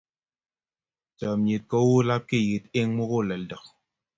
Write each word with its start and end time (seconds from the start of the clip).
Chomnyet 1.17 1.63
kou 1.71 1.91
lapkeiyet 2.07 2.65
eng 2.79 2.91
muguleldo. 2.95 3.57